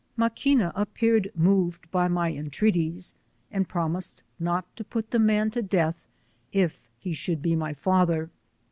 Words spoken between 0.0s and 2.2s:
Maquina, appeared moved by